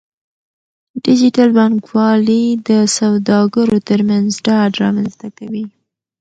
ډیجیټل 1.05 1.49
بانکوالي 1.57 2.45
د 2.69 2.69
سوداګرو 2.97 3.77
ترمنځ 3.89 4.29
ډاډ 4.45 4.71
رامنځته 4.83 5.27
کوي. 5.37 5.65